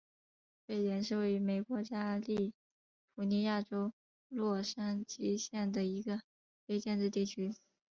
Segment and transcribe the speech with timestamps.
[0.65, 2.55] 沸点是位于美国加利
[3.13, 3.93] 福尼亚州
[4.29, 6.23] 洛杉矶县的一个
[6.65, 7.53] 非建制地区。